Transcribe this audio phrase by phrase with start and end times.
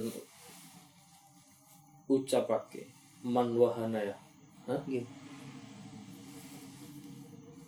[0.00, 0.12] den
[2.08, 2.88] ucapake
[3.24, 4.16] man wahana ya
[4.66, 4.80] Hah?
[4.88, 5.04] Nggih.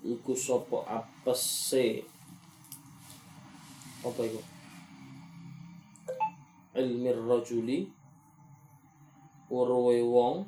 [0.04, 2.04] iku sapa apese
[4.04, 4.40] apa iku
[6.76, 7.78] ilmi rajuli
[9.48, 10.44] urwe wong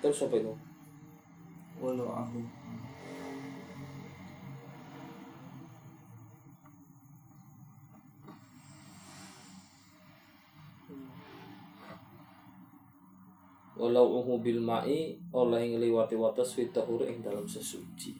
[0.00, 0.54] terus apa itu
[1.76, 2.40] Walau aku.
[13.76, 18.16] Walau uhu bil ma'i oleh ngliwati wates fi tahur ing dalam sesuci.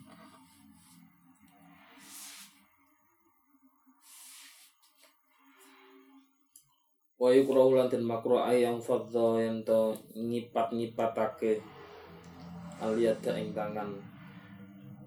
[7.16, 11.64] Wa yukrahu lan den makruh ayang fadha yen to nyipat-nyipatake
[12.77, 13.88] aliyada ing tangan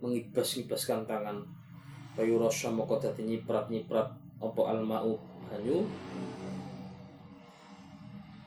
[0.02, 1.38] mengibas-ibaskan tangan.
[2.18, 4.10] Wa yurasya moko dadi nyiprat-nyiprat
[4.42, 5.86] apa almau banyu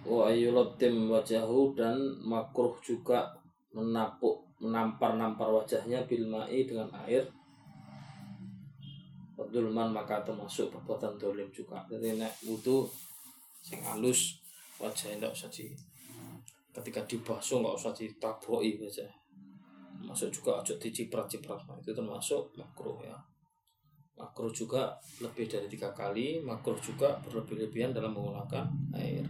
[0.02, 3.30] wa ayyulatim wajahu dan makruh juga
[3.70, 7.26] menapuk menampar-nampar wajahnya bil ma'i dengan air.
[9.42, 11.82] Dulman maka termasuk perbuatan dolim juga.
[11.90, 12.86] Jadi nek wudhu
[13.60, 14.38] sing halus
[14.78, 15.66] wajahnya tidak usah di
[16.72, 19.04] ketika dibasuh nggak usah ditaboi aja
[20.02, 23.14] masuk juga aja diciprat-ciprat nah, itu termasuk makruh ya.
[24.18, 24.92] Makruh juga
[25.22, 28.66] lebih dari tiga kali makruh juga berlebih-lebihan dalam menggunakan
[28.98, 29.24] air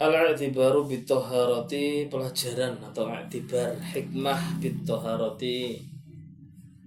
[0.00, 5.76] Al-i'tibaru bitoharoti pelajaran atau i'tibar hikmah bitoharoti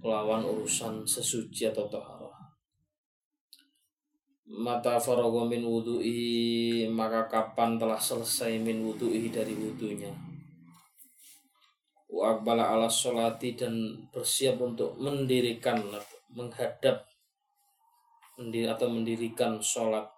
[0.02, 2.34] lawan urusan sesuci atau toharah.
[4.50, 10.10] Mata farago min wudu'i maka kapan telah selesai min wudu'i dari wudunya.
[12.10, 15.86] Wa akbala ala sholati dan bersiap untuk mendirikan
[16.34, 17.06] menghadap
[18.42, 20.13] atau mendirikan sholat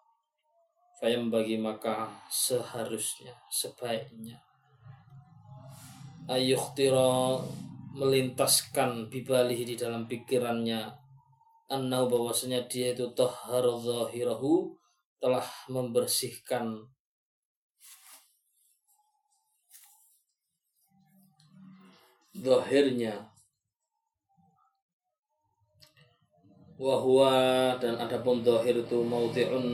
[0.96, 4.40] Fayam bagi maka seharusnya, sebaiknya.
[6.24, 7.36] Ayuhtira
[7.92, 10.88] melintaskan bibalihi di dalam pikirannya.
[11.68, 14.72] Annau bahwasanya dia itu tahhar zahirahu
[15.20, 16.88] telah membersihkan.
[22.32, 23.28] Zahirnya.
[26.80, 29.66] Wahwa dan adapun zahir itu maudhi'un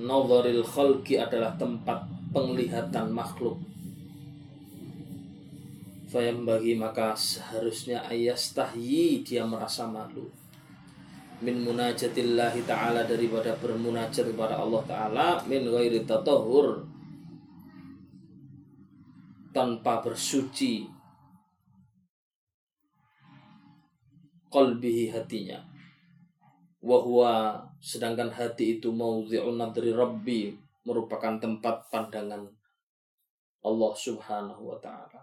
[0.00, 3.60] Nazaril khalqi adalah tempat penglihatan makhluk.
[6.08, 10.28] Fayam bagi maka seharusnya ayas tahyi dia merasa malu.
[11.44, 16.86] Min munajatillahi ta'ala daripada bermunajat kepada Allah ta'ala min ghairi tatahur
[19.52, 20.88] tanpa bersuci
[24.48, 25.71] qalbihi hatinya
[26.82, 30.50] wahwa sedangkan hati itu maudhi'un nadri rabbi
[30.82, 32.42] merupakan tempat pandangan
[33.62, 35.22] Allah Subhanahu wa taala.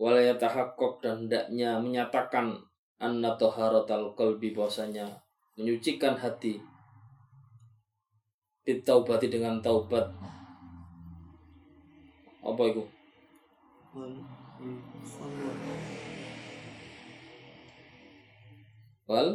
[0.00, 2.56] Wala yatahaqqaq dan hendaknya menyatakan
[2.96, 5.04] anna taharatal qalbi bahwasanya
[5.60, 6.60] menyucikan hati.
[8.64, 10.08] Ditaubati dengan taubat.
[12.40, 12.82] Apa itu?
[19.06, 19.28] Wal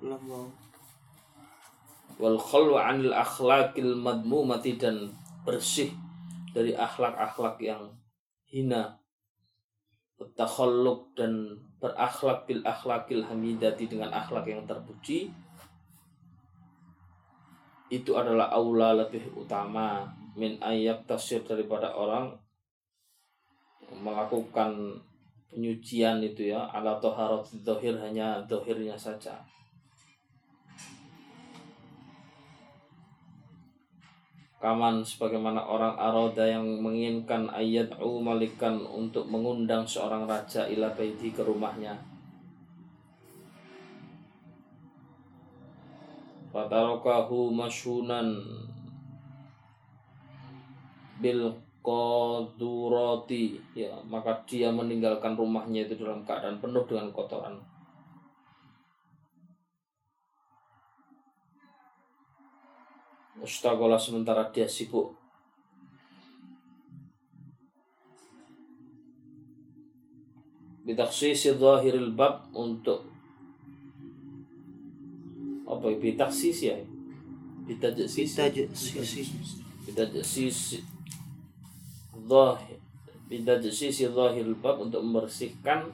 [0.00, 0.48] lam wau.
[2.20, 5.12] wal khalwa anil akhlaqil madmumati dan
[5.44, 5.92] bersih
[6.52, 7.92] dari akhlak-akhlak yang
[8.48, 8.96] hina.
[10.36, 15.32] Takhalluk dan berakhlak bil akhlakil hamidati dengan akhlak yang terpuji.
[17.88, 20.04] Itu adalah aula lebih utama.
[20.36, 22.36] Min ayat tasir daripada orang
[23.96, 25.00] melakukan
[25.48, 26.68] penyucian itu ya.
[26.68, 29.40] Ala toharat dohir hanya dohirnya saja
[34.60, 41.40] Kaman sebagaimana orang aroda yang menginginkan ayat malikan untuk mengundang seorang raja ila baiti ke
[41.40, 41.96] rumahnya.
[46.52, 48.36] Fatarokahu mashunan
[51.24, 57.56] bil koduroti ya maka dia meninggalkan rumahnya itu dalam keadaan penuh dengan kotoran
[63.40, 65.16] Mustagola sementara dia sibuk
[70.84, 73.08] Bitaksisi zahiril bab untuk
[75.70, 75.96] apa ya?
[76.02, 76.76] bitaksis ya
[78.50, 79.22] je sisi.
[79.86, 80.82] bitajsis
[82.26, 82.80] zahir
[83.30, 85.86] Bidajsi si zahil bab untuk membersihkan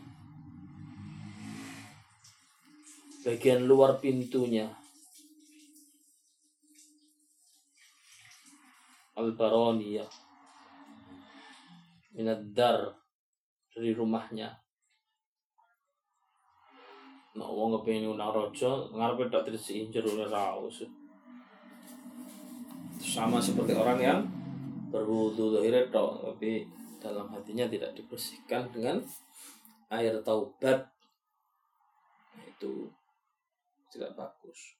[3.21, 4.73] bagian luar pintunya
[9.17, 10.09] al-baroniyah
[12.17, 12.95] minad dar
[13.73, 14.53] dari rumahnya
[17.37, 20.81] Nah, wong kepengin nang raja, ngarepe tak diresiki jero raus.
[22.97, 24.21] Sama seperti orang yang
[24.89, 26.65] berwudu zahirnya tok, tapi
[26.97, 29.05] dalam hatinya tidak dibersihkan dengan
[29.93, 30.81] air taubat.
[32.33, 32.89] Nah, itu
[33.93, 34.76] tidak bagus.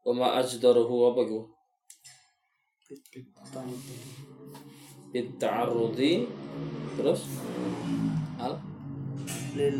[0.00, 1.40] Wama ajdaruhu apa itu?
[5.12, 6.24] Bitta'arrudi
[6.96, 7.20] Terus
[8.40, 8.56] Al
[9.54, 9.78] lil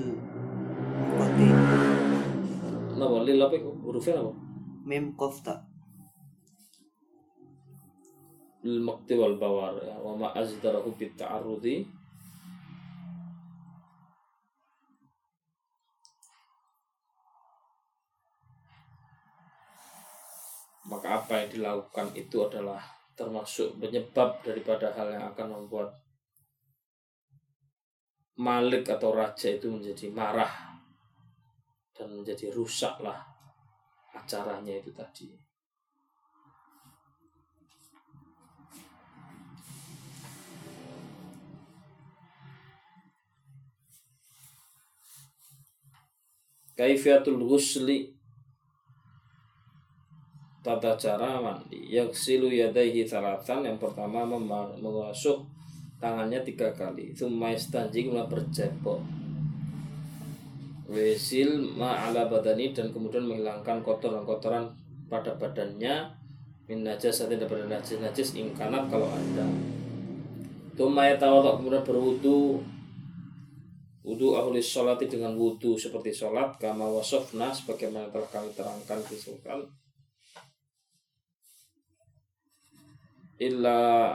[1.16, 1.48] qati
[2.92, 3.16] Kenapa?
[3.24, 3.70] Lil apa itu?
[3.80, 4.32] Hurufnya apa?
[4.84, 5.64] mim qafta
[8.60, 9.96] Lil makti wal bawar ya.
[10.04, 11.99] Wama azdarahu bitta'arrudi
[20.90, 22.82] maka apa yang dilakukan itu adalah
[23.14, 25.94] termasuk penyebab daripada hal yang akan membuat
[28.40, 30.80] Malik atau raja itu menjadi marah
[31.92, 33.20] dan menjadi rusaklah
[34.16, 35.28] acaranya itu tadi.
[46.72, 48.19] Kaifiatul ghusli
[50.60, 51.88] tata cara mandi.
[51.88, 53.64] Yaksilu yadaihi salatan.
[53.64, 55.40] Yang pertama mema- mengasuh
[56.00, 57.12] tangannya tiga kali.
[57.16, 59.00] Thumma yastanji kemudian berjebok.
[60.90, 64.68] Wesil ma'ala badani dan kemudian menghilangkan kotoran-kotoran
[65.06, 66.12] pada badannya.
[66.68, 67.98] Min najas daripada najis.
[67.98, 69.46] Najis ingkanat kalau ada.
[70.76, 72.60] Thumma yatawadha kemudian berwudu.
[74.00, 76.56] Wudu ahli sholati dengan wudu seperti sholat.
[76.56, 79.60] Kama wasofna sebagaimana telah kami terangkan disebutkan
[83.40, 84.12] illa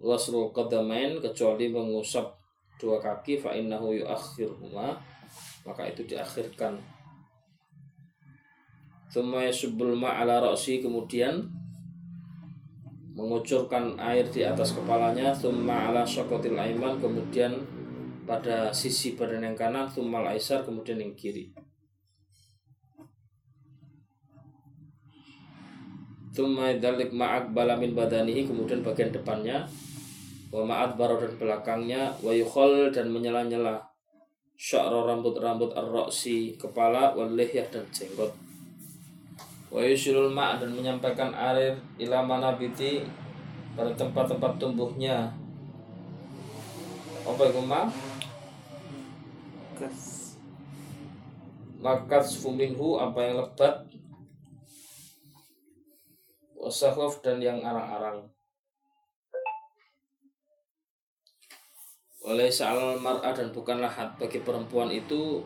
[0.00, 2.32] ghaslul qadamain kecuali mengusap
[2.80, 4.96] dua kaki fa innahu yuakhirhuma
[5.68, 6.80] maka itu diakhirkan.
[9.12, 11.44] Thumma yasubbul ma'ala ra'si kemudian
[13.20, 17.52] mengucurkan air di atas kepalanya thumma ala syakotil aiman kemudian
[18.24, 21.52] pada sisi badan yang kanan thumma aisar kemudian yang kiri
[26.30, 29.66] Thumma dalik ma'ak balamin badanihi kemudian bagian depannya.
[30.54, 32.14] Wa ma'at baro dan belakangnya.
[32.22, 33.82] Wa yukhol dan menyela-nyela.
[34.60, 38.30] Sya'ra rambut-rambut ar-ra'si kepala wal lihyah dan jenggot.
[39.70, 43.02] Wa yusilul ma' dan menyampaikan air ila manabiti
[43.72, 45.32] pada tempat-tempat tumbuhnya.
[47.24, 47.88] Apa itu ma'
[49.80, 50.20] kas
[51.80, 53.74] makat fuminhu apa yang lebat
[56.70, 58.22] wasahof dan yang arang-arang.
[62.22, 65.42] Oleh sa'al mar'ah dan bukanlah had bagi perempuan itu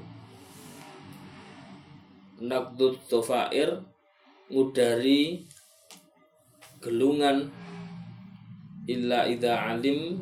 [2.44, 3.80] nakdut tofair
[4.52, 5.48] ngudari
[6.84, 7.48] gelungan
[8.84, 10.20] illa ida alim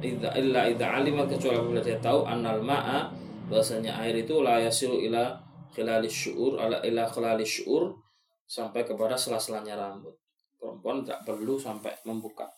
[0.00, 3.12] ida illa ida alim kecuali apabila dia tahu annal ma'a
[3.52, 5.36] bahasanya air itu la yasilu ila
[5.76, 8.07] khilalis syu'ur ala ila khilalis syu'ur
[8.48, 10.16] sampai kepada sela-selanya rambut.
[10.56, 12.48] Perempuan tidak perlu sampai membuka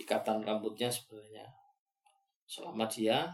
[0.00, 1.46] ikatan rambutnya sebenarnya.
[2.48, 3.28] Selama dia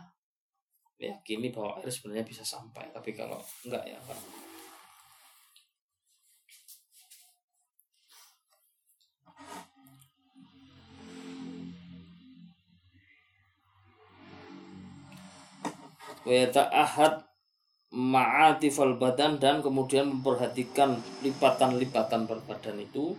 [1.00, 4.50] meyakini bahwa air sebenarnya bisa sampai, tapi kalau enggak ya Pak.
[16.20, 17.29] wa ahad
[17.90, 20.94] ma'atifal badan dan kemudian memperhatikan
[21.26, 23.18] lipatan-lipatan berbadan itu.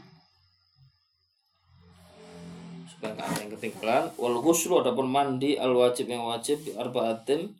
[2.88, 4.04] Supaya nggak ada yang ketinggalan.
[4.16, 7.52] Wal ghuslu adapun mandi al wajib yang wajib di arbaatin.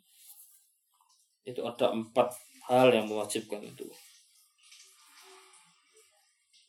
[1.44, 2.32] Itu ada empat
[2.72, 3.84] hal yang mewajibkan itu.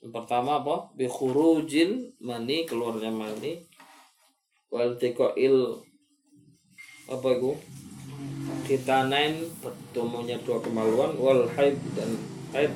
[0.03, 0.91] Yang pertama apa?
[0.91, 3.63] Bi khurujil mani keluarnya mani.
[4.67, 5.79] Wal tiqail
[7.07, 7.51] apa itu
[8.63, 12.15] ditanain pertemuannya dua kemaluan wal haid dan
[12.53, 12.71] haid.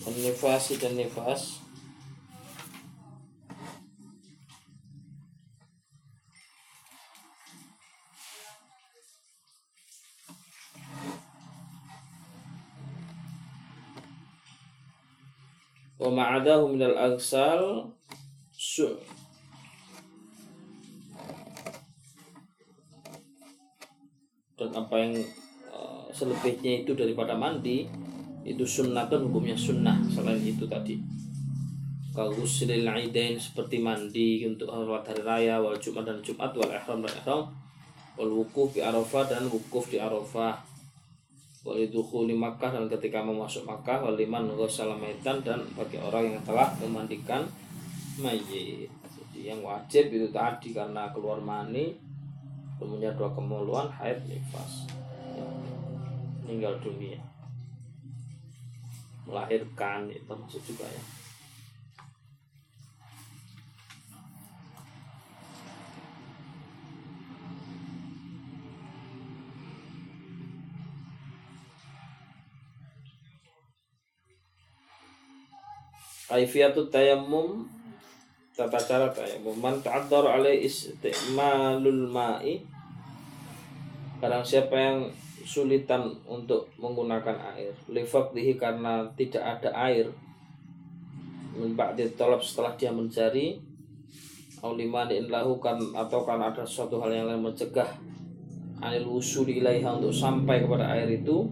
[0.00, 1.60] Dan nifas dan nifas.
[16.00, 17.92] Wa ma'adahu minal aghsal
[24.60, 25.16] dan apa yang
[25.72, 27.88] uh, selebihnya itu daripada mandi
[28.44, 29.96] itu sunnatun hukumnya sunnah.
[30.12, 31.00] Selain itu tadi.
[32.10, 37.14] Kagusilil aidain seperti mandi untuk sholat hari raya wal jumat dan jumat wal ihram dan
[37.22, 37.40] ihram
[38.18, 40.58] wal wukuf di arafah dan wukuf di arafah.
[41.60, 44.48] Wal dukhuli makkah dan ketika mau masuk makkah wal liman
[44.98, 47.46] maitan dan bagi orang yang telah memandikan
[48.18, 48.90] mayit.
[49.40, 52.09] Yang wajib itu tadi karena keluar mani
[52.80, 54.88] kemudian dua kemuluan haid nifas.
[55.36, 55.44] Ya,
[56.40, 57.20] meninggal dunia.
[59.28, 60.34] Melahirkan itu
[60.64, 61.04] juga ya.
[76.30, 77.66] Kaifiatut tayammum
[78.54, 82.62] tata cara tayammum man ta'addar alai istimalul ma'i
[84.20, 85.08] Kadang siapa yang
[85.48, 90.12] sulitan untuk menggunakan air lifaqdihi karena tidak ada air
[91.56, 93.56] min ba'di talab setelah dia mencari
[94.60, 97.88] aulimanin lahu kan atau karena ada suatu hal yang lain mencegah
[98.84, 101.48] anil usuli ilaiha untuk sampai kepada air itu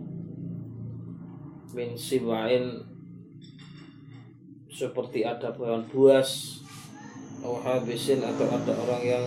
[1.72, 2.84] min sibain
[4.68, 6.60] seperti ada hewan buas
[7.40, 9.24] atau habisin atau ada orang yang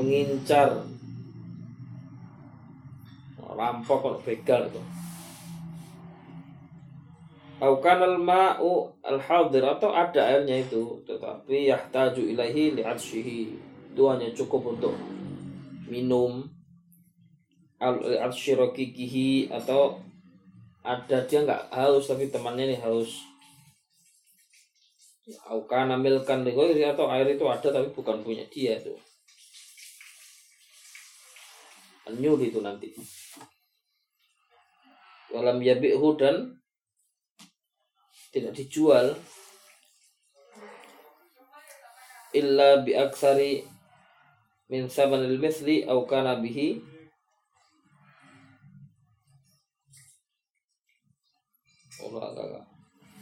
[0.00, 0.89] mengincar
[3.60, 4.80] rampok kalau begal itu.
[7.60, 14.96] Aukan al-ma'u al-hadir atau ada airnya itu tetapi yahtaju ilahi itu hanya cukup untuk
[15.84, 16.48] minum
[17.76, 20.00] al-adshirokikihi atau
[20.80, 23.28] ada dia nggak haus tapi temannya nih haus.
[25.52, 26.48] Aukan ambilkan
[26.96, 28.96] atau air itu ada tapi bukan punya dia itu
[32.18, 32.90] Nyul itu nanti.
[35.30, 36.58] Walam yabi'hu dan
[38.34, 39.14] tidak dijual.
[42.34, 43.62] Illa bi aktsari
[44.70, 46.82] min samanil mithli au kana bihi.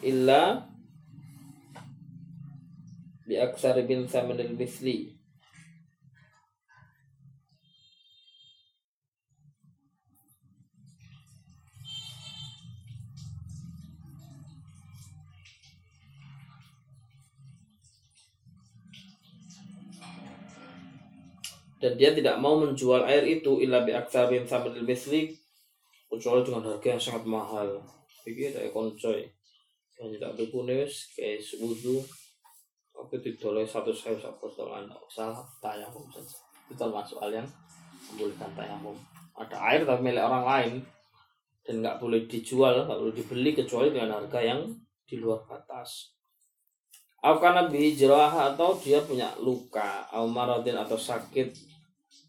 [0.04, 0.64] Illa
[3.28, 5.17] bi aktsari min samanil mithli
[21.78, 25.30] dan dia tidak mau menjual air itu illa bi aktsabin samadil misli
[26.11, 27.68] kecuali dengan harga yang sangat mahal.
[28.26, 29.25] Iki tak koncoy
[29.99, 32.02] yang tidak berpunis kayak wudhu
[32.99, 35.30] aku didolai satu saya satu botolan tidak usah
[35.62, 36.35] tayamum saja
[36.66, 37.49] itu termasuk hal yang
[38.11, 38.99] membolehkan tayamum
[39.38, 40.73] ada air tapi milik orang lain.
[41.62, 44.73] Dan nggak boleh dijual nggak boleh dibeli kecuali dengan harga yang
[45.04, 46.17] di luar batas
[47.18, 51.50] Aukana bi atau dia punya luka, au maradin atau sakit,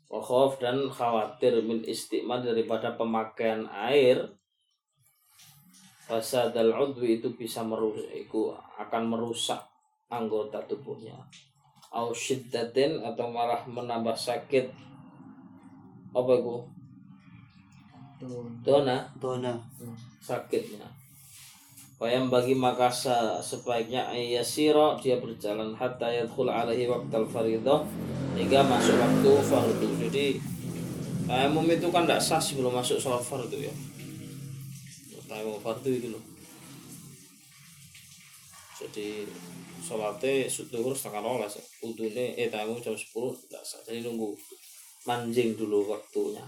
[0.09, 4.33] wakhof dan khawatir min istiqmal daripada pemakaian air.
[6.09, 8.49] Fasadal udwi itu bisa merusak itu
[8.81, 9.61] akan merusak
[10.09, 11.13] anggota tubuhnya.
[11.93, 14.73] Au syiddatin atau malah menambah sakit.
[16.17, 16.65] Apa itu?
[18.65, 19.05] Dona.
[19.21, 19.53] Dona.
[20.17, 20.98] Sakitnya
[21.99, 22.87] Wayam bagi maka
[23.43, 27.83] sebaiknya ayasiro dia berjalan hatta yadkhul alaihi waqtal faridah
[28.39, 29.87] hingga masuk waktu fardu.
[30.07, 30.25] Jadi
[31.27, 33.73] tayamum itu kan tidak sah sebelum masuk sholat fardu ya.
[35.27, 36.23] Tayamum fardu itu loh.
[38.79, 39.27] Jadi
[39.83, 43.83] sholatnya sudah setengah rolas, udune eh tayamum jam sepuluh tidak sah.
[43.83, 44.39] Jadi nunggu
[45.03, 46.47] manjing dulu waktunya.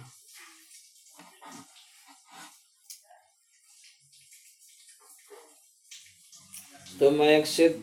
[7.02, 7.82] Tuma yaksid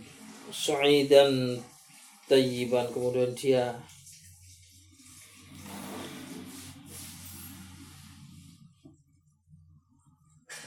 [0.55, 1.59] su'idan
[2.31, 2.87] tayyiban.
[2.95, 3.75] Kemudian dia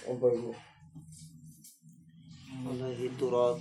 [0.03, 0.51] apa itu?
[2.67, 3.55] Alaihi turab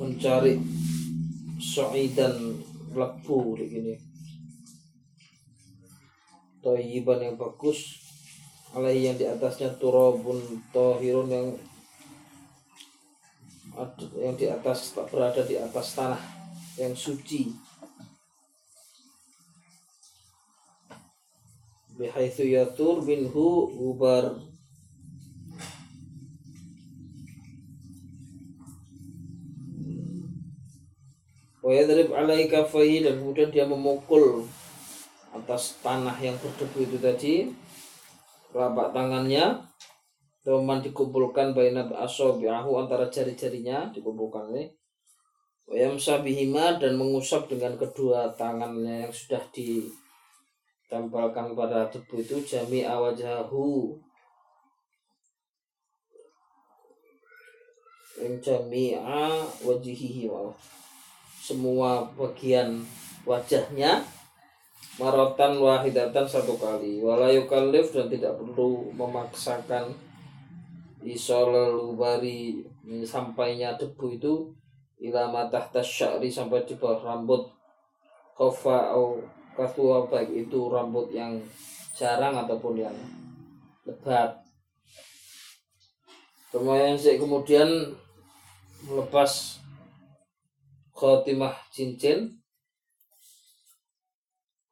[0.00, 0.56] mencari
[1.60, 2.56] su'idan
[2.96, 4.00] lebu begini
[6.64, 8.09] tayyiban yang bagus
[8.70, 10.38] alaihi yang di atasnya turabun
[10.70, 11.46] tohirun yang
[14.20, 16.20] yang di atas tak berada di atas tanah
[16.76, 17.50] yang suci.
[21.96, 24.40] Bihaitsu yatur minhu ubar.
[31.60, 34.48] Wa yadrib alaika fahi dan kemudian dia memukul
[35.36, 37.34] atas tanah yang berdebu itu tadi
[38.50, 39.62] telapak tangannya.
[40.40, 44.72] Teman dikumpulkan bainat asobi'ahu antara jari-jarinya dikumpulkan ini.
[45.68, 54.00] Wayamsa bihima dan mengusap dengan kedua tangannya yang sudah ditempelkan pada debu itu jami awajahu
[58.20, 60.28] yang jami'a wajihihi
[61.40, 62.84] semua bagian
[63.24, 64.04] wajahnya
[64.98, 66.98] marotan wahidatan satu kali.
[67.04, 69.94] Walayu kalif dan tidak perlu memaksakan
[71.04, 72.66] isolubari
[73.06, 74.50] sampainya debu itu
[75.00, 77.46] ila tahta sya'ri sampai di bawah rambut.
[78.34, 79.20] Kofa atau
[79.52, 81.36] katua baik itu rambut yang
[81.92, 82.96] jarang ataupun yang
[83.84, 84.32] lebat.
[86.48, 87.68] Kemudian kemudian
[88.88, 89.60] melepas
[90.96, 92.39] khotimah cincin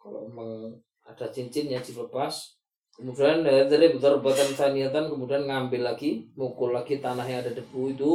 [0.08, 0.72] kalau memang
[1.04, 2.56] ada cincinnya dilepas
[2.96, 8.12] kemudian dari batan saniatan kemudian ngambil lagi mukul lagi tanah yang ada debu itu.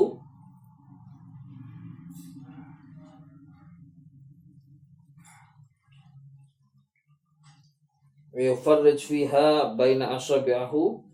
[8.33, 11.05] Yufarrij fiha baina asabi'ahu.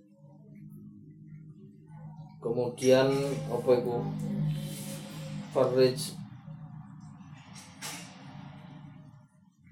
[2.39, 3.11] Kemudian
[3.51, 3.97] apa itu?
[5.51, 6.18] Farrij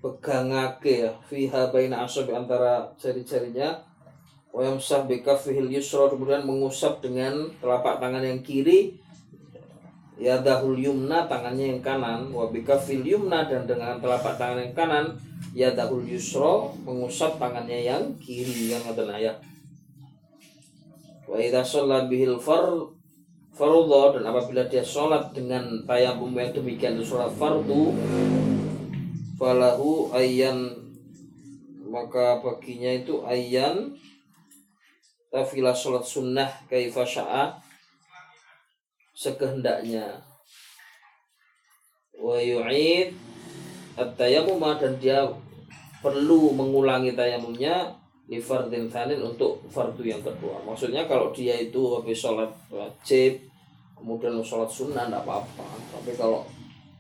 [0.08, 3.84] pegangake ya fiha baina asabi antara jari-jarinya.
[4.56, 8.96] Wa yamsah bi kaffihil yusra kemudian mengusap dengan telapak tangan yang kiri.
[10.18, 12.32] Ya dahul yumna tangannya yang kanan.
[12.32, 15.06] Wa bi kaffil yumna dan dengan telapak tangan yang kanan
[15.58, 19.38] ya dahul yusro mengusap tangannya yang kiri yang ngoten ayat
[21.28, 22.94] wa idza shalla bihil far
[23.58, 27.92] fardhu dan apabila dia sholat dengan tayamum yang demikian itu sholat fardu
[29.38, 30.74] falahu ayyan
[31.88, 33.96] maka baginya itu ayyan
[35.32, 37.56] tafilah sholat sunnah kaifa sya'a
[39.16, 40.20] sekehendaknya
[42.18, 43.14] wa yu'id
[43.98, 45.26] at-tayammum dan dia
[46.02, 47.94] perlu mengulangi tayamumnya
[48.28, 50.60] li fardin thanin untuk fardu yang kedua.
[50.68, 53.40] Maksudnya kalau dia itu habis sholat wajib
[53.96, 55.66] kemudian sholat sunnah tidak apa-apa.
[55.96, 56.44] Tapi kalau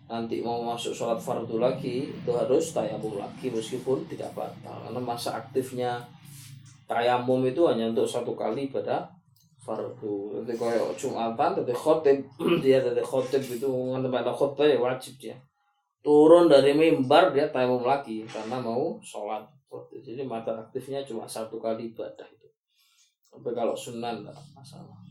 [0.07, 4.79] nanti mau masuk sholat fardu lagi itu harus tayamum lagi meskipun tidak batal.
[4.87, 5.99] Karena masa aktifnya
[6.87, 9.11] tayamum itu hanya untuk satu kali pada
[9.59, 10.39] fardu.
[10.39, 12.17] Nanti kalau jumatan, nanti khotib
[12.63, 15.35] dia nanti khotib itu mengenai khotbah ya wajib dia.
[15.99, 19.43] Turun dari mimbar dia tayamum lagi karena mau sholat.
[19.91, 22.47] Jadi mata aktifnya cuma satu kali ibadah itu.
[23.27, 25.06] Tapi kalau sunnah enggak masalah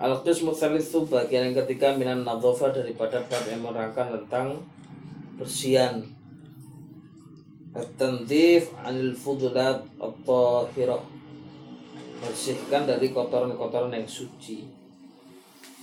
[0.00, 4.64] Al-Qismu itu bagian yang ketiga minan nadhofa daripada bab yang merangkan tentang
[5.36, 6.00] bersihan
[7.70, 11.04] At-tanzif anil fudulat at-tahirah
[12.18, 14.66] bersihkan dari kotoran-kotoran yang suci.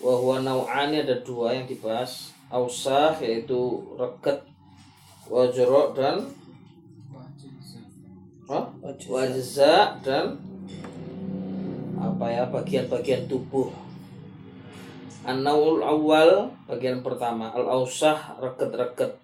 [0.03, 2.35] Wahwa nau'ani ada dua yang dibahas.
[2.51, 4.43] Ausah yaitu reket
[5.31, 6.27] wajrok dan
[9.07, 10.25] wajza dan
[11.95, 12.43] apa ya?
[12.51, 13.86] Bagian-bagian tubuh
[15.27, 17.51] An-naul awal bagian pertama.
[17.51, 19.19] Al ausah reket-reket.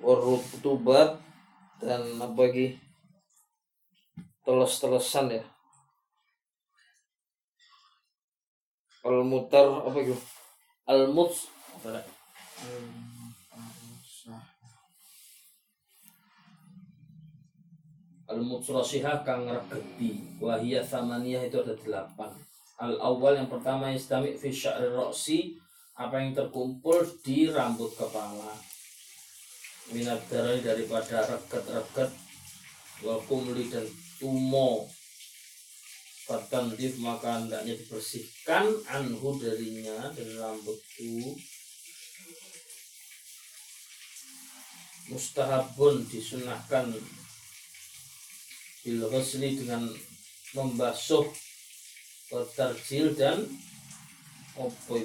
[0.00, 1.20] Warutubat
[1.76, 2.80] dan apa lagi?
[4.48, 5.44] Teles-telesan ya.
[9.04, 10.16] Al mutar apa itu
[10.86, 11.50] al muts
[18.26, 22.30] al mutsrasiha kang regedi wahia samaniyah itu ada delapan
[22.76, 25.56] al awal yang pertama istami fi sya'ri roksi
[25.96, 28.52] apa yang terkumpul di rambut kepala.
[29.96, 32.10] Minat darah daripada reket-reket
[33.00, 33.86] wal kumli dan
[34.20, 34.84] tumo.
[36.26, 41.38] Fatandif maka hendaknya dibersihkan anhu darinya dari rambutku.
[45.06, 46.90] Mustahabun disunahkan.
[48.82, 49.86] Bil dengan
[50.54, 51.26] membasuh
[52.26, 53.46] Watarjil dan
[54.58, 54.98] Apa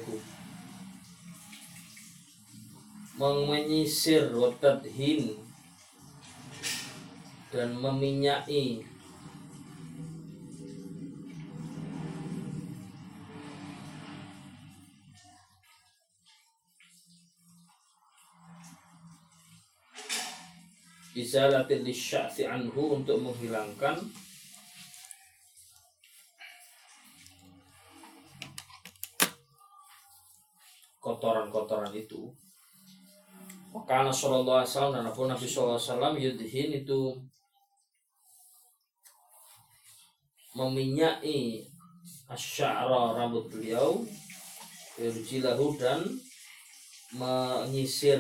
[3.22, 5.38] mengmenyisir, Menyisir Watadhin
[7.54, 8.82] Dan meminyai
[21.12, 24.00] Izalatil lisyafi anhu untuk menghilangkan
[31.22, 32.34] kotoran-kotoran itu.
[33.70, 34.10] Maka
[34.66, 37.02] Alaihi Wasallam dan Abu Nabi Sallallahu Alaihi Wasallam yudhin itu
[40.58, 41.70] meminyai
[42.26, 44.02] asyara rambut beliau
[45.00, 46.04] Yurjilahu dan
[47.14, 48.20] menyisir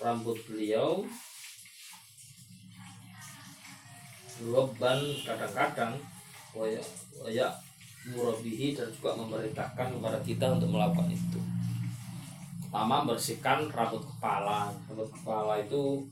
[0.00, 1.04] rambut beliau.
[4.40, 6.00] Loban kadang-kadang
[6.56, 6.80] waya,
[7.20, 7.52] waya
[8.14, 11.40] murabihi dan juga memerintahkan kepada kita untuk melakukan itu.
[12.66, 14.70] Pertama bersihkan rambut kepala.
[14.86, 16.06] Rambut kepala itu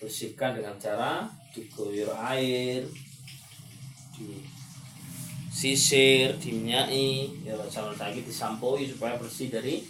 [0.00, 2.84] bersihkan dengan cara diguyur air
[5.52, 9.84] disisir diminyai ya jangan lagi disampoi supaya bersih dari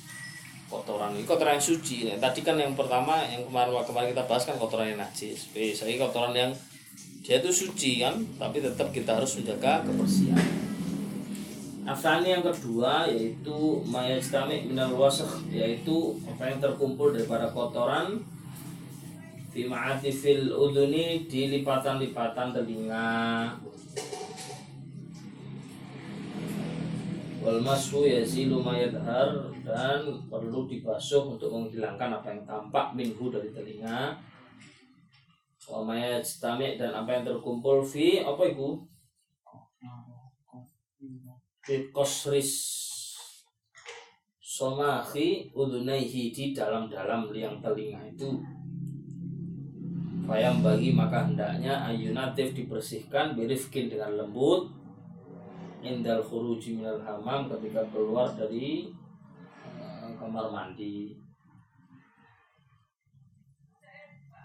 [0.67, 1.15] kotoran.
[1.15, 2.11] Ini kotoran yang suci.
[2.11, 5.51] Nah, tadi kan yang pertama yang kemarin kemarin kita bahas kan kotoran yang najis.
[5.55, 6.51] Saya kotoran yang
[7.27, 10.65] dia itu suci kan tapi tetap kita harus menjaga kebersihan
[11.87, 18.18] Afani yang kedua yaitu mayastami minal wasakh yaitu apa yang terkumpul daripada kotoran.
[19.55, 23.55] Fi ma'atifil uduni di lipatan-lipatan telinga.
[27.38, 34.18] Wal mashu yazilu mayadhar dan perlu dibasuh untuk menghilangkan apa yang tampak minhu dari telinga.
[35.70, 38.83] Wa mayastami dan apa yang terkumpul fi apa itu
[41.66, 42.52] qasris
[44.38, 48.38] somahi udunaihi di dalam-dalam liang telinga itu.
[50.26, 54.70] Fayam bagi maka hendaknya ayunatif dibersihkan birifkin dengan lembut.
[55.87, 58.90] Indal khuruji minal hamam ketika keluar dari
[59.62, 61.14] uh, kamar mandi.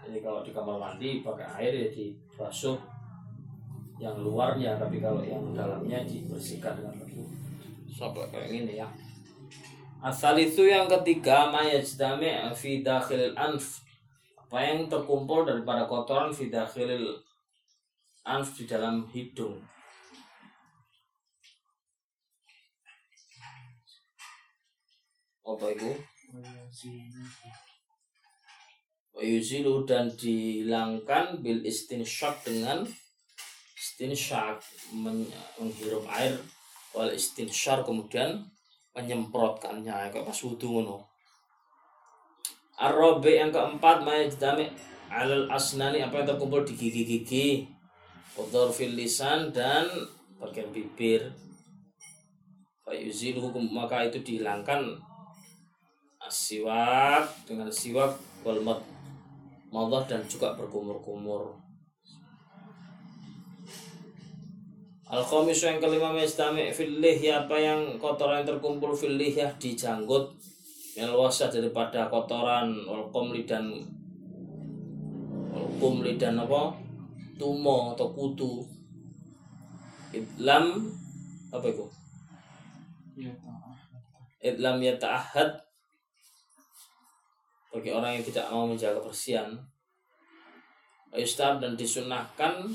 [0.06, 2.91] Jadi kalau di kamar mandi pakai air ya dibasuh
[4.00, 7.02] yang luarnya tapi kalau yang dalamnya dibersihkan dengan
[7.92, 8.88] sampai kayak gini ya.
[10.02, 13.86] Asal itu yang ketiga mayajtami fi dakhil anf.
[14.34, 17.22] Apa yang terkumpul daripada kotoran fi dakhil
[18.26, 19.62] anf di dalam hidung.
[25.46, 25.90] Apa itu?
[29.12, 32.82] Wayuzilu dan dihilangkan bil istinshak dengan
[33.82, 34.62] istinsyar
[35.58, 36.38] menghirup air
[36.94, 38.38] wal istinsyar kemudian
[38.94, 41.02] menyemprotkannya kayak pas wudhu ngono.
[42.78, 44.70] Arabi yang keempat mayajdami
[45.10, 47.66] alal asnani apa yang terkumpul di gigi-gigi
[48.32, 49.84] Udhur fil lisan dan
[50.40, 51.28] bagian bibir.
[52.80, 54.96] Fayuzilu maka itu dihilangkan.
[56.32, 58.64] Siwak dengan siwak wal
[59.68, 61.52] madah dan juga berkumur-kumur
[65.12, 70.32] al yang kelima mestami fil ya apa yang kotoran yang terkumpul fil ya di janggut
[70.96, 73.68] melwasa daripada kotoran wal komli dan
[75.52, 76.72] wal kumli dan apa?
[77.36, 78.64] Tumo atau kutu.
[80.12, 80.92] Idlam
[81.52, 81.84] apa itu?
[84.40, 85.60] Idlam ya ta'ahad.
[87.72, 89.56] Bagi orang yang tidak mau menjaga kebersihan
[91.12, 92.68] Ustaz dan disunahkan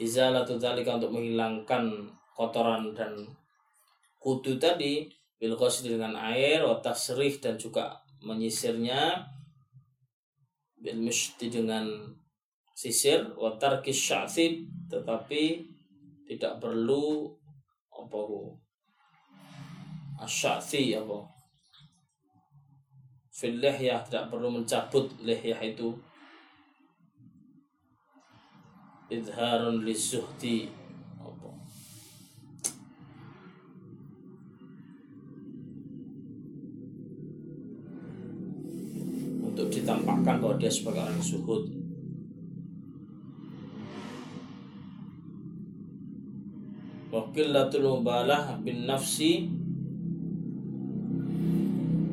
[0.00, 3.12] izalatu dzalika untuk menghilangkan kotoran dan
[4.16, 9.28] kutu tadi bil dengan air wa tasrih dan juga menyisirnya
[10.80, 11.04] bil
[11.52, 11.84] dengan
[12.72, 14.08] sisir wa tarkis
[14.88, 15.68] tetapi
[16.24, 17.28] tidak perlu
[17.92, 18.20] apa
[20.20, 21.18] asyati apa?
[23.32, 25.96] Fil ya tidak perlu mencabut lihyah itu
[29.10, 30.70] idharun lisuhti
[31.18, 31.50] apa?
[39.50, 41.64] Untuk ditampakkan bahwa dia sebagai orang suhud.
[47.10, 49.50] Wakilatul mubalah bin nafsi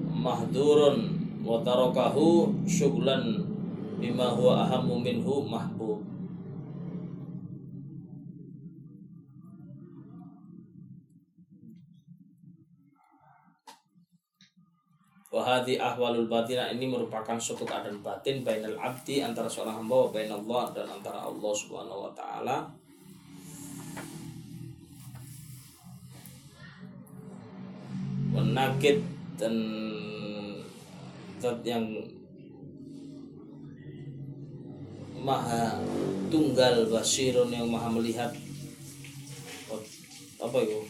[0.09, 3.45] mahdurun wa tarakahu syuglan
[4.01, 6.16] bima huwa ahammu minhu mahbub
[15.57, 20.69] Wahadi ahwalul batina ini merupakan suatu keadaan batin bainal abdi antara seorang hamba bain Allah
[20.69, 22.69] dan antara Allah Subhanahu wa taala.
[28.37, 29.01] Wanakit
[29.41, 29.57] dan
[31.41, 31.89] zat yang
[35.17, 35.81] maha
[36.29, 38.29] tunggal basirun yang maha melihat.
[40.37, 40.85] Apa itu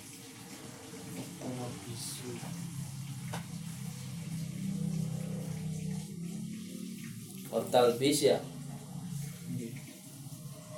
[7.51, 8.37] hotel bis ya?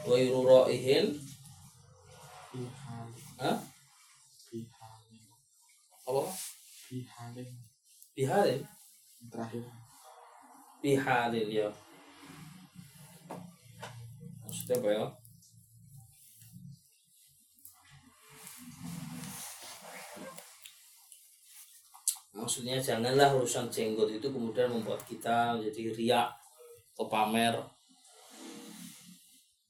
[0.06, 1.18] Wa yururaihin
[2.54, 3.58] bihal Hah?
[6.10, 6.24] apa?
[6.90, 7.50] Bihalin?
[8.18, 8.62] Biharin
[9.30, 9.64] terakhir.
[10.82, 11.70] Biharin ya.
[14.42, 15.06] Maksudnya apa ya?
[22.34, 26.39] Maksudnya janganlah urusan jenggot itu kemudian membuat kita menjadi riak
[27.00, 27.56] atau pamer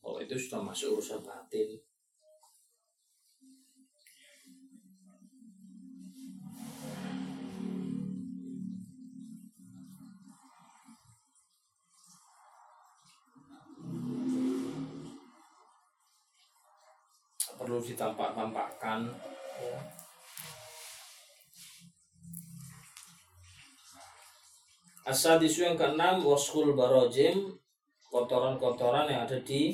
[0.01, 1.77] kalau itu sudah masuk urusan batin.
[17.61, 19.05] Perlu ditampak-tampakkan
[19.61, 19.98] ya.
[25.09, 27.49] Asadisu yang keenam waskul barojim
[28.13, 29.73] kotoran-kotoran yang ada di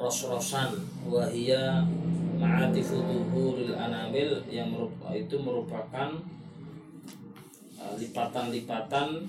[0.00, 0.72] ros-rosan.
[1.04, 1.84] Wahia
[2.40, 6.16] ma'atifu tuhuril anamil yang merupakan, itu merupakan
[7.76, 9.28] uh, lipatan-lipatan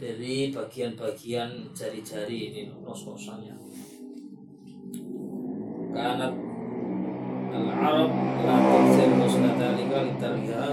[0.00, 3.52] dari bagian-bagian jari-jari ini ros-rosannya.
[5.92, 6.32] Kanat
[7.52, 8.10] al-arab
[8.48, 10.68] la taksir ghusla dalika litarhiha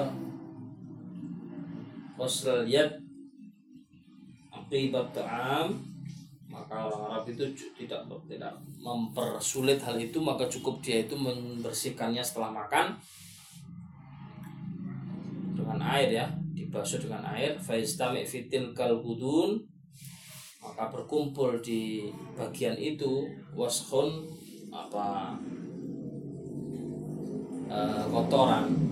[2.15, 3.08] ghusl yad
[4.69, 5.73] akibat ta'am
[6.45, 12.53] maka orang Arab itu tidak tidak mempersulit hal itu maka cukup dia itu membersihkannya setelah
[12.53, 12.93] makan
[15.57, 17.57] dengan air ya dibasuh dengan air.
[17.57, 19.57] Faistami fitil kalbudun
[20.61, 23.25] maka berkumpul di bagian itu
[23.57, 24.29] washun
[24.69, 25.33] apa
[27.73, 28.88] eh, kotoran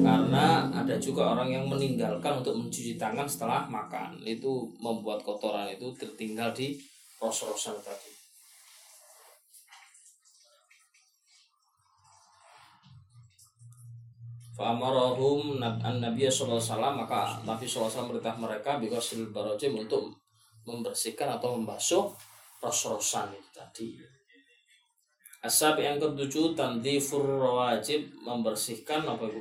[0.00, 5.92] karena ada juga orang yang meninggalkan untuk mencuci tangan setelah makan itu membuat kotoran itu
[5.96, 6.76] tertinggal di
[7.20, 8.20] ros-rosan tadi
[14.60, 20.12] Fa'amarahum alaihi wasallam maka Nabi wasallam merintah mereka bikosil barojim untuk
[20.68, 22.12] membersihkan atau membasuh
[22.60, 24.19] ros-rosan itu tadi.
[25.40, 29.40] Asab yang ketujuh tandifur wajib membersihkan apa itu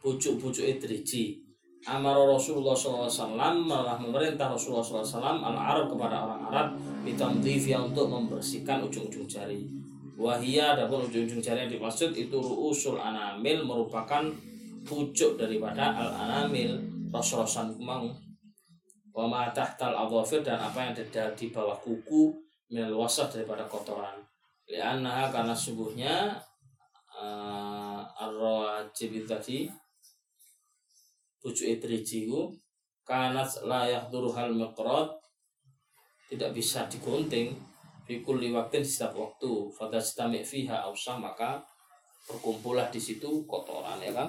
[0.00, 1.44] pucuk-pucuk idriji.
[1.84, 3.12] Amar Rasulullah SAW
[3.68, 6.68] malah memerintah Rasulullah SAW al-Arab kepada orang Arab
[7.04, 9.68] bitamdif yang untuk membersihkan ujung-ujung jari.
[10.16, 14.24] Wahia adapun ujung-ujung jari yang dimaksud itu ruusul anamil merupakan
[14.88, 16.80] pucuk daripada al-anamil
[17.12, 18.16] ros-rosan kumang
[19.12, 19.92] wa ma tahtal
[20.40, 22.32] dan apa yang ada di bawah kuku
[22.72, 24.27] minal wasah daripada kotoran
[24.68, 26.36] liannaha karena sungguhnya
[27.08, 29.58] uh, ar-rawajib itu tadi
[31.40, 32.52] pucuk idrijiku
[33.08, 35.08] karena layak hal miqrat
[36.28, 37.56] tidak bisa digunting
[38.04, 39.72] fi kulli waktin di setiap waktu.
[39.72, 41.64] Fadastami fiha ausah maka
[42.28, 44.28] berkumpullah di situ kotoran ya kan?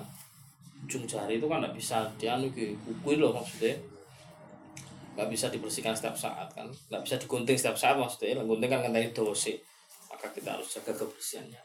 [0.88, 3.76] Ujung jari itu kan tidak bisa dianu ke kuku loh maksudnya.
[5.20, 6.72] Nggak bisa dibersihkan setiap saat kan?
[6.88, 8.40] Nggak bisa digunting setiap saat maksudnya.
[8.48, 9.12] Gunting kan kan tadi
[10.20, 11.64] maka kita harus jaga kebersihannya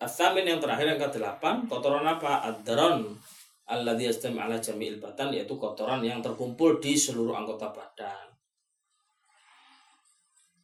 [0.00, 2.40] Asamin yang terakhir yang ke-8 kotoran apa?
[2.48, 3.18] Adron
[4.00, 8.32] yastami ala jami'il batan yaitu kotoran yang terkumpul di seluruh anggota badan.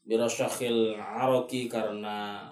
[0.08, 2.48] Birasyakil aroki karena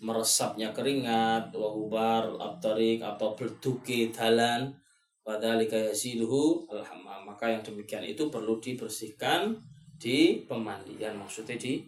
[0.00, 4.72] meresapnya keringat, wahubar, abtarik atau berduke dalan
[5.20, 9.52] Padhalika yasiluhu alhamam Maka yang demikian itu perlu dibersihkan
[10.00, 11.84] di pemandian Maksudnya di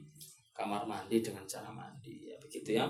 [0.52, 2.84] kamar mandi dengan cara mandi ya begitu ya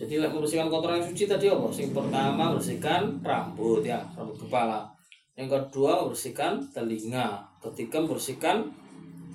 [0.00, 1.68] jadi membersihkan kotoran yang suci tadi apa?
[1.76, 4.88] Yang pertama bersihkan rambut ya, rambut kepala.
[5.36, 7.44] Yang kedua membersihkan telinga.
[7.60, 8.72] Ketiga membersihkan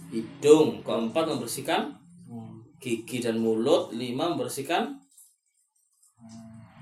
[0.09, 0.81] hidung.
[0.81, 1.93] Keempat membersihkan
[2.81, 3.93] gigi dan mulut.
[3.93, 4.97] Lima membersihkan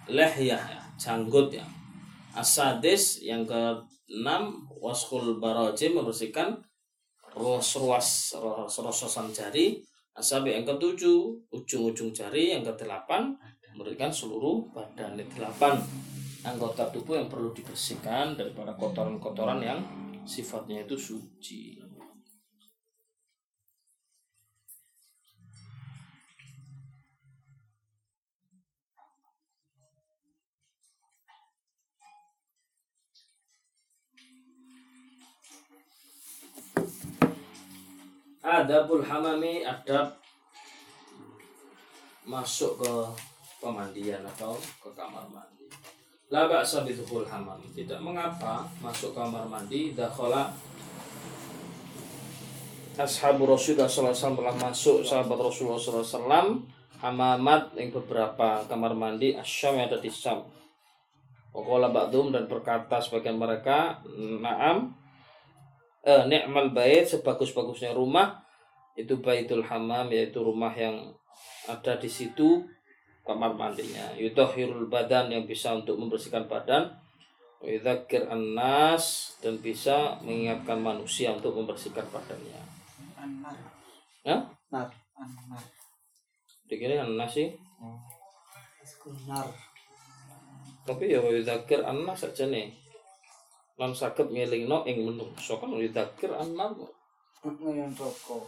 [0.08, 1.67] lehyah ya, janggut ya.
[2.32, 6.56] Asadis yang keenam waskul barajim membersihkan
[7.34, 8.38] ruas-ruas
[8.69, 9.82] rososan jari.
[10.13, 12.54] Asabi yang ketujuh ujung-ujung jari.
[12.54, 13.34] Yang kedelapan
[13.74, 15.82] memberikan seluruh badan delapan
[16.43, 19.80] anggota tubuh yang perlu dibersihkan daripada kotoran-kotoran yang
[20.28, 21.80] sifatnya itu suci.
[38.44, 40.20] Adabul hamami adab
[42.28, 42.94] masuk ke
[43.64, 45.68] pemandian atau ke kamar mandi.
[46.28, 50.52] La ba'sa bidkhul hamam tidak mengapa masuk kamar mandi dakhala
[53.00, 56.48] ashabu Rasulullah wasallam telah masuk sahabat Rasulullah wasallam
[57.02, 60.46] hamamat yang beberapa kamar mandi asyam yang ada di Syam
[61.54, 64.90] Waqala ba'dhum dan berkata sebagian mereka Naam
[66.04, 68.44] eh, Ni'mal bait sebagus-bagusnya rumah
[68.94, 71.16] Itu baitul hamam yaitu rumah yang
[71.66, 72.68] ada di situ
[73.24, 76.92] kamar mandinya Yudhahirul badan yang bisa untuk membersihkan badan
[77.63, 82.60] Yudhakir an-nas dan bisa mengingatkan manusia untuk membersihkan badannya
[83.16, 83.56] Anar.
[84.28, 84.38] Ya?
[84.68, 84.92] Nar.
[85.16, 85.63] Anar.
[86.68, 87.56] Dikira an-nas sih
[89.28, 89.48] Nar.
[90.84, 92.83] tapi ya yudhakir an-nas saja nih
[93.80, 96.78] non sakit ngelingno ing menungso kan yudhakir an-nas
[97.44, 98.48] Ngayon toko.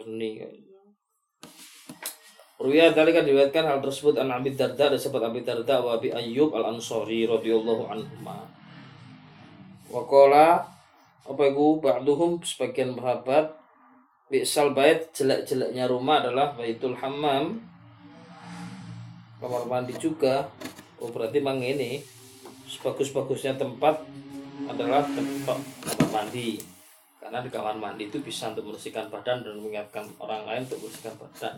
[0.00, 0.40] geni
[2.56, 6.08] Ruya tadi kan diriwayatkan hal tersebut an Abi Darda dari sahabat Abi Darda wa Abi
[6.08, 8.16] Ayyub al Ansori radhiyallahu anhu.
[9.92, 10.64] Wakola
[11.28, 13.52] apa itu ba'duhum sebagian sahabat
[14.26, 17.62] Bi'sal bait jelek-jeleknya rumah adalah baitul hammam
[19.38, 20.50] kamar mandi juga
[20.98, 22.02] oh berarti memang ini
[22.66, 24.02] sebagus-bagusnya tempat
[24.66, 26.58] adalah tempat kamar mandi.
[27.22, 31.14] Karena di kamar mandi itu bisa untuk membersihkan badan dan mengingatkan orang lain untuk membersihkan
[31.18, 31.54] badan.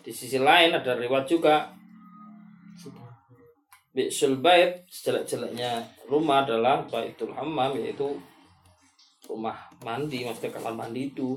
[0.00, 1.70] Di sisi lain ada riwayat juga.
[3.92, 8.16] Bi'sul bait sejelek-jeleknya rumah adalah baitul hammam yaitu
[9.28, 11.36] rumah mandi maksudnya kamar mandi itu.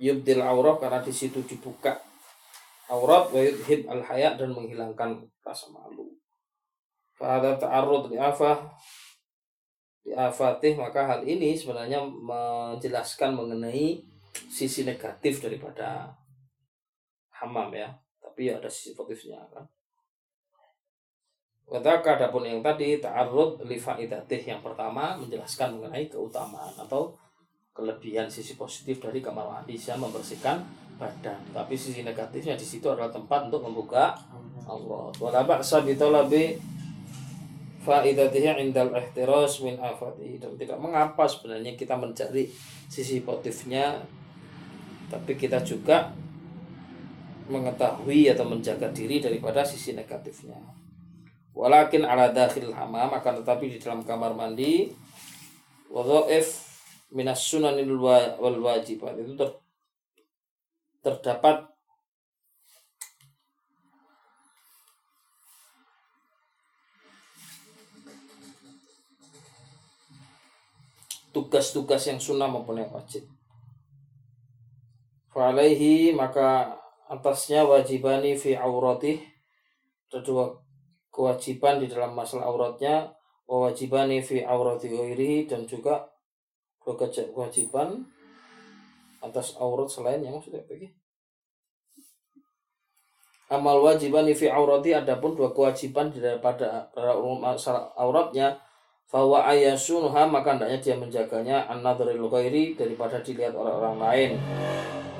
[0.00, 1.92] Yubdil aurat karena di situ dibuka
[2.88, 3.40] aurat wa
[3.94, 6.06] al haya dan menghilangkan rasa malu.
[7.18, 8.70] Pada ta'arud li afah
[10.00, 14.00] di afatih maka hal ini sebenarnya menjelaskan mengenai
[14.48, 16.08] sisi negatif daripada
[17.42, 17.90] hamam ya.
[18.22, 19.66] Tapi ya ada sisi positifnya kan.
[21.70, 27.14] Kata adapun yang tadi ta'arud li faidatih yang pertama menjelaskan mengenai keutamaan atau
[27.70, 30.66] kelebihan sisi positif dari kamar mandi bisa membersihkan
[30.98, 31.38] badan.
[31.54, 34.18] Tapi sisi negatifnya di situ adalah tempat untuk membuka
[34.70, 35.10] Allah.
[35.18, 36.54] Wala ba'sa bi talabi
[37.80, 42.44] faidatihi indal ihtiras min afatihi dan tidak mengapa sebenarnya kita mencari
[42.86, 43.98] sisi positifnya
[45.08, 46.12] tapi kita juga
[47.50, 50.54] mengetahui atau menjaga diri daripada sisi negatifnya.
[51.50, 54.86] Walakin ala dakhil hamam akan tetapi di dalam kamar mandi
[55.90, 56.62] wadhaif
[57.10, 59.58] minas sunanil wa- wal wajibat itu ter-
[61.02, 61.66] terdapat
[71.30, 73.26] tugas-tugas yang sunnah maupun yang wajib.
[75.30, 76.74] Fa'alaihi maka
[77.06, 79.22] atasnya wajibani fi auratih
[80.10, 80.58] ada dua
[81.14, 83.14] kewajiban di dalam masalah auratnya
[83.46, 86.06] wa wajibani fi aurati ghairihi dan juga
[86.82, 88.06] dua kewajiban
[89.22, 90.90] atas aurat selain yang maksudnya ini?
[93.50, 98.58] Amal wajibani fi aurati adapun dua kewajiban daripada pada masalah auratnya
[99.10, 104.30] bahwa ayasunuha maka hendaknya dia menjaganya an ghairi daripada dilihat oleh orang lain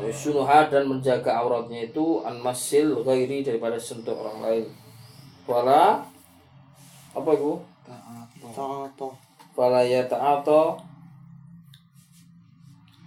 [0.00, 4.66] Yusunuha dan menjaga auratnya itu an masil ghairi daripada sentuh orang lain
[5.44, 6.06] wala
[7.10, 8.46] apa itu Ta'ato.
[8.54, 9.08] Ta'ato.
[9.58, 10.78] wala yata'ata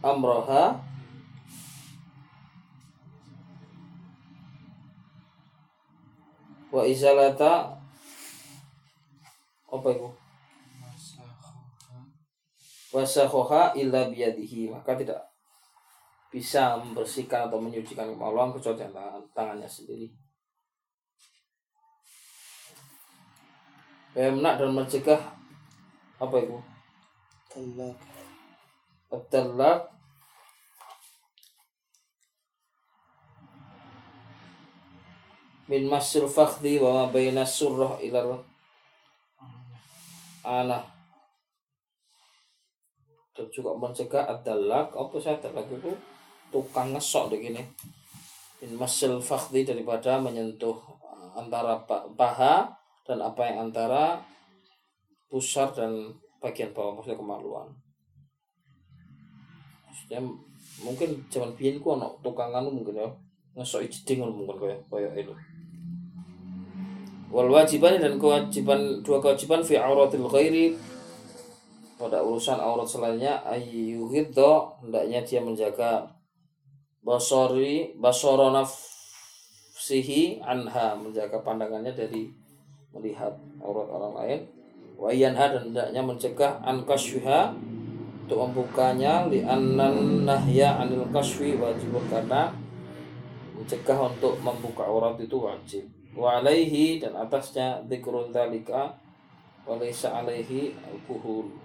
[0.04, 0.76] amroha
[6.74, 7.80] wa izalata
[9.74, 10.23] apa itu.
[12.94, 15.20] Wasakhoha illa biyadihi maka tidak
[16.30, 20.08] bisa membersihkan atau menyucikan kemaluan kecuali dengan tangan, tangannya sendiri
[24.14, 25.18] Pemnak dan mencegah
[26.22, 26.58] apa itu?
[27.50, 27.98] Talak.
[29.10, 29.90] At-talaq
[35.66, 38.38] min masil fakhdi wa ma baina surrah ila
[40.46, 40.93] ana
[43.34, 45.90] dan juga mencegah ad-dalak apa saya dalak itu
[46.54, 47.66] tukang ngesok begini
[48.64, 52.72] min masil fakhdi daripada menyentuh uh, antara pa- paha
[53.04, 54.24] dan apa yang antara
[55.28, 56.96] pusar dan bagian bawah.
[56.96, 57.68] Maksudnya kemaluan.
[59.84, 60.20] Maksudnya
[60.80, 63.10] mungkin zaman biyen ku ono tukang anu mungkin ya.
[63.60, 65.36] Ngesok jeding mungkin kaya kaya itu.
[67.34, 70.78] Wal wajiban dan kewajiban dua kewajiban fi auratil ghairi
[72.04, 76.12] pada urusan aurat selainnya ayyuhiddo hendaknya dia menjaga.
[77.00, 82.28] Basori basoro nafsihi anha menjaga pandangannya dari
[82.92, 83.32] melihat
[83.64, 84.40] aurat orang lain.
[85.00, 87.56] Wa yanha dan hendaknya mencegah an kasyfiha
[88.24, 92.56] untuk membukanya li annan nahya anil kasfi wajib karena
[93.52, 95.84] mencegah untuk membuka aurat itu wajib.
[96.16, 98.96] Wa alaihi dan atasnya dzikrun dzalika
[99.68, 101.63] wa laysa alaihi alkohol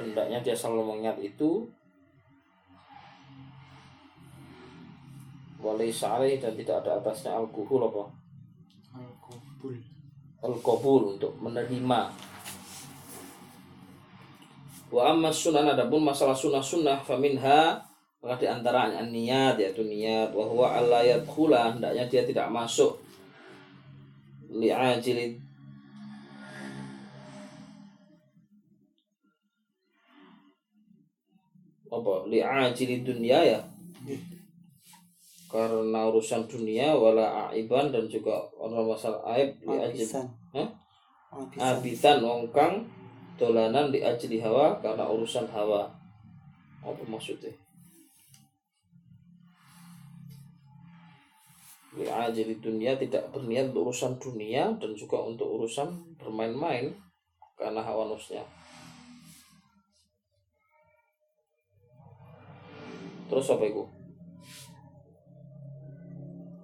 [0.00, 1.68] hendaknya dia selalu mengingat itu.
[5.62, 8.04] Wa laysa alaihi dan tidak ada atasnya alkohol apa?
[8.98, 9.74] Al-Qabul.
[10.42, 12.00] al-qabul untuk menerima.
[14.92, 17.80] Wa amma sunan adapun masalah sunnah-sunnah faminha
[18.22, 22.94] maka di antara niat yaitu niat wa huwa alla yadkhula hendaknya dia tidak masuk.
[24.52, 25.51] Li'ajili
[31.92, 33.60] apa li'ajili dunia ya?
[35.52, 40.08] Karena urusan dunia wala aiban dan juga orang masalah aib li'ajil
[41.60, 42.88] abitan wongkang
[43.36, 45.92] dolanan di ajli hawa karena urusan hawa.
[46.80, 47.52] Apa maksudnya?
[51.92, 56.96] Di ajli dunia tidak berniat untuk urusan dunia dan juga untuk urusan bermain-main
[57.60, 58.61] karena hawa nafsunya
[63.32, 63.88] terus apa itu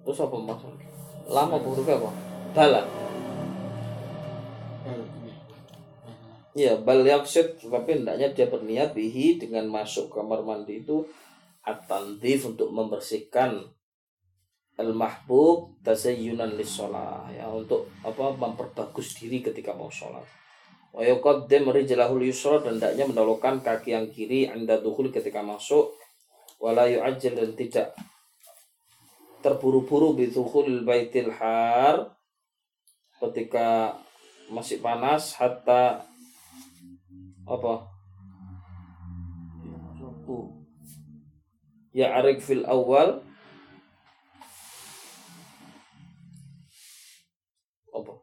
[0.05, 0.89] terus apa maksudnya
[1.29, 2.11] lama hurufnya apa?
[2.57, 2.81] Bala.
[6.57, 11.05] Ya, bal yaksid tapi hendaknya dia berniat bihi dengan masuk kamar mandi itu
[11.61, 13.69] at-tandhif untuk membersihkan
[14.75, 20.25] al-mahbub tazayyunan lis-shalah ya untuk apa memperbagus diri ketika mau sholat.
[20.89, 25.98] Wa yuqaddim rijlahul yusra dan hendaknya mendahulukan kaki yang kiri anda dukhul ketika masuk
[26.59, 27.95] wala yu'ajjal dan tidak
[29.39, 32.11] terburu-buru bi dukhulil baitil har
[33.23, 33.95] ketika
[34.51, 36.03] masih panas hatta
[37.47, 37.73] apa?
[41.89, 43.25] Ya arik fil awal.
[47.89, 48.13] Apa?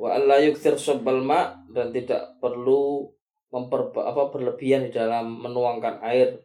[0.00, 0.80] Wa alla yukthir
[1.20, 3.12] ma dan tidak perlu
[3.52, 6.43] memper apa berlebihan di dalam menuangkan air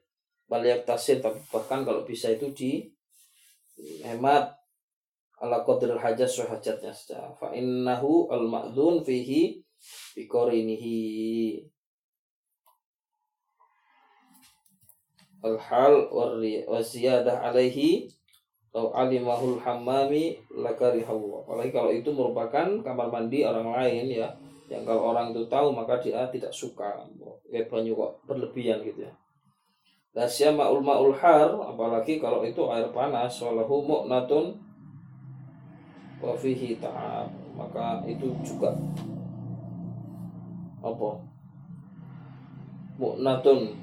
[0.50, 2.72] balik tasir tapi bahkan kalau bisa itu di
[4.02, 4.58] hemat.
[5.40, 7.32] Ala qadril hajat hajatnya saja.
[7.40, 9.64] Fa innahu al ma'dzun fihi
[10.20, 11.00] biqarinihi
[15.48, 18.12] al hal wa ziyadah alaihi
[18.70, 24.30] Lau alimahul hammami lakarihahu Apalagi kalau itu merupakan kamar mandi orang lain ya.
[24.70, 27.02] Yang kalau orang itu tahu maka dia tidak suka.
[27.50, 29.14] Kayak banyak kok berlebihan gitu ya
[30.18, 34.58] Lasya ma'ul ma'ul har Apalagi kalau itu air panas Walahu mu'natun
[36.18, 38.74] Wa fihi ta'ab Maka itu juga
[40.80, 41.12] Apa?
[43.00, 43.80] Mu'natun.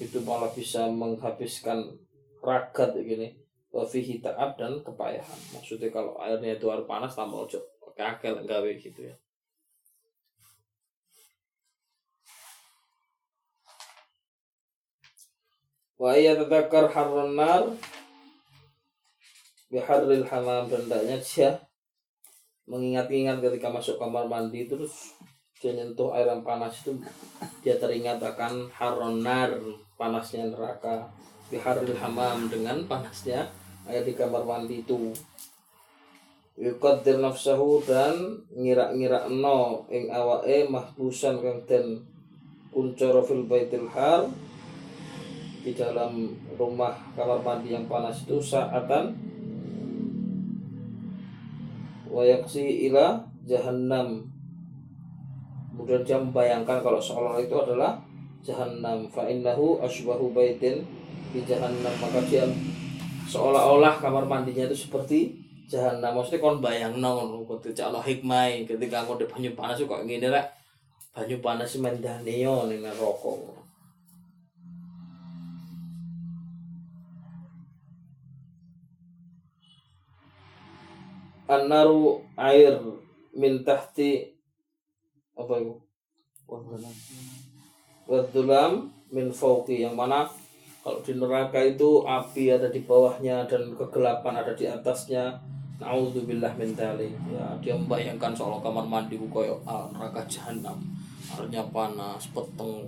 [0.00, 1.96] Itu malah bisa menghabiskan
[2.40, 3.36] ragat gini.
[3.72, 5.40] Wafihi ta'ab dan kepayahan.
[5.56, 7.60] Maksudnya kalau airnya itu air panas tambah ojo.
[7.92, 9.16] Kakel gawe gitu ya
[16.02, 17.70] wa tadakar harun nar.
[19.70, 21.50] Biharril hamam dan hendaknya dia
[22.68, 25.16] mengingat-ingat ketika masuk kamar mandi terus
[25.62, 26.92] dia nyentuh air yang panas itu
[27.64, 29.54] dia teringat akan harun nar
[29.94, 31.06] panasnya neraka.
[31.48, 33.46] Biharil hamam dengan panasnya
[33.86, 35.14] air di kamar mandi itu.
[36.58, 42.04] Yuqaddir nafsahu dan ngira-ngira no ing awake mahbusan kang den
[42.68, 44.28] kuncoro fil baitil har
[45.62, 49.14] di dalam rumah kamar mandi yang panas itu saatan
[52.10, 54.26] wayaksi ila jahannam.
[55.72, 57.96] Kemudian dia membayangkan kalau seolah itu adalah
[58.42, 59.06] jahannam.
[59.08, 60.84] Fa innahu asbahu baitin
[61.32, 62.44] di jahanam maka dia
[63.30, 69.16] seolah-olah kamar mandinya itu seperti jahanam maksudnya kon bayang nong ketika Allah hikmah ketika aku
[69.16, 70.44] di banyu panas kok gini lah
[71.16, 73.61] banyu panas mendaneo nih rokok
[81.50, 82.78] An-naru air
[83.34, 84.32] min tahti
[85.34, 85.74] apa itu?
[88.06, 90.28] Wadulam min fauqi yang mana
[90.82, 95.38] kalau di neraka itu api ada di bawahnya dan kegelapan ada di atasnya
[95.82, 96.78] Naudzubillah min.
[96.78, 100.78] Ya, dia membayangkan seolah kamar mandi koyo ah, neraka jahanam.
[101.34, 102.86] Airnya panas, peteng.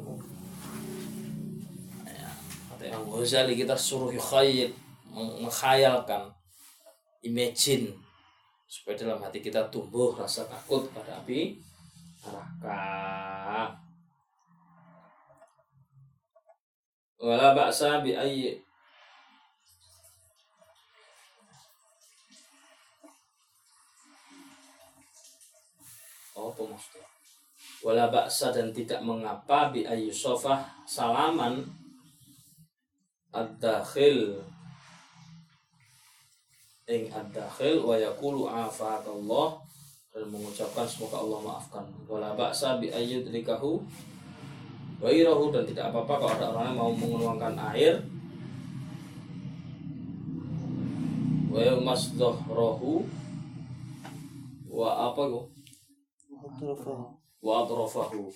[2.07, 2.31] Ya,
[2.71, 4.71] kata Imam Ghazali kita suruh yukhayil,
[5.11, 6.31] meng- menghayalkan,
[7.27, 7.95] imagine
[8.75, 11.55] supaya dalam hati kita tumbuh rasa takut pada api
[12.27, 13.71] neraka.
[17.23, 18.59] Wala ba'sa bi ayyi
[26.35, 27.07] Oh, maksudnya?
[27.87, 31.63] Wala ba'sa dan tidak mengapa bi ayyusofah salaman
[33.31, 34.43] ad-dakhil
[36.89, 39.61] ing ad-dakhil wa yaqulu afakallah.
[40.15, 41.85] Dan mengucapkan semoga Allah maafkan.
[42.07, 43.83] Wala ba'sa bi ayyudrikahu
[45.03, 47.99] Wairahu dan tidak apa-apa kalau ada orang yang mau mengeluarkan air.
[51.51, 53.05] Wa masdahrahu
[54.71, 55.23] wa apa
[56.45, 57.05] Watrafahu.
[57.45, 58.33] wa atrafahu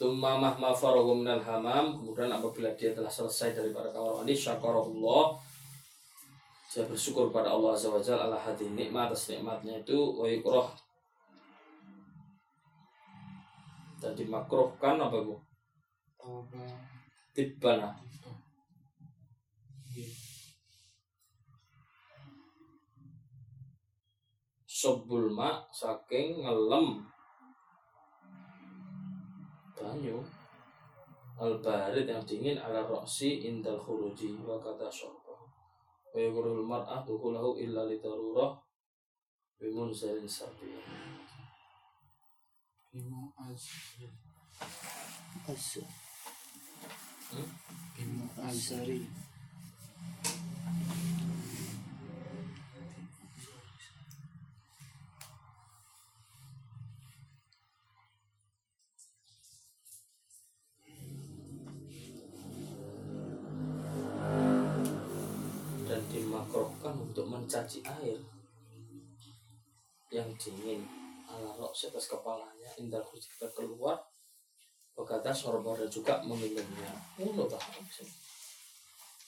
[0.00, 5.36] Summa mahma farahu minal hamam Kemudian apabila dia telah selesai daripada kamar mandi Syakarahullah
[6.72, 10.72] Dia bersyukur pada Allah Azza wa Jalla ala hadi nikmat atas nikmatnya itu Wa yukrah
[14.00, 15.36] Dan dimakruhkan apa bu?
[17.36, 17.92] Tibbana.
[24.64, 25.28] Sobul
[25.68, 27.04] saking ngelem
[29.80, 30.20] banyu
[31.40, 35.32] al barid yang dingin ala roksi indal khuruji wa kata syarba
[36.12, 38.52] wa yukurul mar'ah dukulahu illa li darurah
[39.56, 40.68] bimun zalin sabi
[42.90, 44.10] Bimo Azri.
[45.46, 45.78] Az-
[47.94, 49.06] Bimo Azri.
[67.10, 68.22] Untuk mencaci air
[70.14, 70.86] yang dingin
[71.26, 73.98] ala roksi atas kepalanya indal khuruji kita keluar
[74.94, 77.62] berkata sorba dan juga meminumnya tak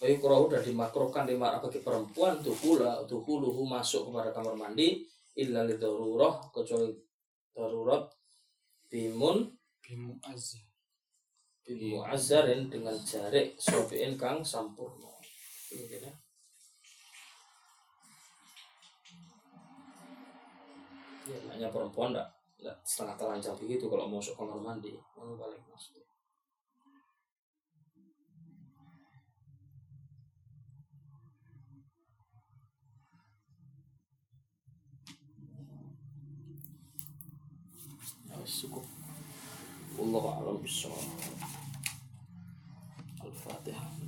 [0.03, 5.07] Bayi kurau udah dimakruhkan dimarah bagi perempuan tuh pula tuh huluhu masuk kepada kamar mandi
[5.39, 6.91] illa li darurah kecuali
[7.55, 8.11] darurat
[8.91, 9.47] bimun
[9.83, 10.63] Bimo Azri.
[11.67, 15.19] bimu azarin dengan jarik sobiin kang sampurno
[15.71, 16.22] Ini ya.
[21.53, 22.33] Ya, hanya perempuan enggak,
[22.65, 24.97] enggak setengah telanjang begitu kalau mau masuk kamar mandi.
[25.13, 26.01] Mana paling maksudnya.
[38.33, 38.89] Ya, cukup.
[40.01, 40.57] Allah a'lam.
[43.21, 44.02] Al-Fatihah.